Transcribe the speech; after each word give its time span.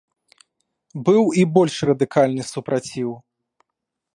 Быў 1.09 1.23
і 1.41 1.45
больш 1.57 1.75
радыкальны 1.91 2.43
супраціў. 2.53 3.11